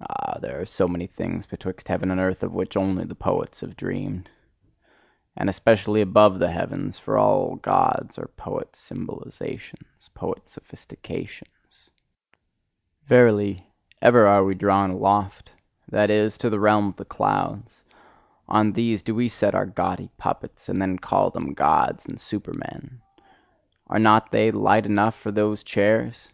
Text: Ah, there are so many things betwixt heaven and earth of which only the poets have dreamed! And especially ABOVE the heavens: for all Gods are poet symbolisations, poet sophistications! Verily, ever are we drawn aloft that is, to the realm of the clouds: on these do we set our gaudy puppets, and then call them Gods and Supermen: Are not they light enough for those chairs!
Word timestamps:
Ah, 0.00 0.36
there 0.40 0.60
are 0.60 0.66
so 0.66 0.88
many 0.88 1.06
things 1.06 1.46
betwixt 1.46 1.86
heaven 1.86 2.10
and 2.10 2.18
earth 2.20 2.42
of 2.42 2.50
which 2.52 2.76
only 2.76 3.04
the 3.04 3.14
poets 3.14 3.60
have 3.60 3.76
dreamed! 3.76 4.28
And 5.36 5.48
especially 5.48 6.00
ABOVE 6.00 6.40
the 6.40 6.50
heavens: 6.50 6.98
for 6.98 7.16
all 7.16 7.54
Gods 7.54 8.18
are 8.18 8.26
poet 8.36 8.72
symbolisations, 8.74 10.10
poet 10.12 10.48
sophistications! 10.48 11.88
Verily, 13.06 13.68
ever 14.02 14.26
are 14.26 14.42
we 14.42 14.56
drawn 14.56 14.90
aloft 14.90 15.52
that 15.88 16.10
is, 16.10 16.36
to 16.38 16.50
the 16.50 16.58
realm 16.58 16.88
of 16.88 16.96
the 16.96 17.04
clouds: 17.04 17.84
on 18.48 18.72
these 18.72 19.04
do 19.04 19.14
we 19.14 19.28
set 19.28 19.54
our 19.54 19.66
gaudy 19.66 20.08
puppets, 20.18 20.68
and 20.68 20.82
then 20.82 20.98
call 20.98 21.30
them 21.30 21.54
Gods 21.54 22.04
and 22.06 22.18
Supermen: 22.20 23.00
Are 23.86 24.00
not 24.00 24.32
they 24.32 24.50
light 24.50 24.84
enough 24.84 25.14
for 25.14 25.30
those 25.30 25.62
chairs! 25.62 26.28